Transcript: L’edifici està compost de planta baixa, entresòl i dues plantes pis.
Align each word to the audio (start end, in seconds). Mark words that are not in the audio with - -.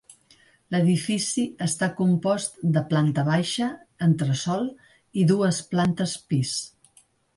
L’edifici 0.75 1.43
està 1.65 1.89
compost 1.99 2.57
de 2.77 2.83
planta 2.93 3.25
baixa, 3.27 3.67
entresòl 4.07 4.65
i 5.23 5.27
dues 5.33 5.61
plantes 5.75 6.17
pis. 6.33 6.57